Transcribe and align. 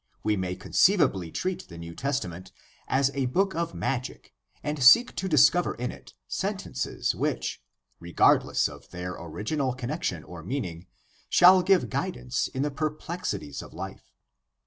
We 0.23 0.35
may 0.35 0.55
conceivably 0.55 1.29
treat 1.31 1.67
the 1.69 1.77
New 1.77 1.93
Testament 1.93 2.51
as 2.87 3.11
a 3.13 3.27
book 3.27 3.53
of 3.53 3.75
magic 3.75 4.33
and 4.63 4.81
seek 4.83 5.15
to 5.17 5.29
discover 5.29 5.75
in 5.75 5.91
it 5.91 6.15
sentences 6.27 7.13
which, 7.13 7.61
regardless 7.99 8.67
of 8.67 8.89
their 8.89 9.11
original 9.13 9.73
connection 9.73 10.23
or 10.23 10.41
meaning, 10.41 10.87
shall 11.29 11.61
give 11.61 11.91
guidance 11.91 12.47
in 12.47 12.63
the 12.63 12.71
per 12.71 12.89
plexities 12.89 13.61
of 13.61 13.75
life. 13.75 14.09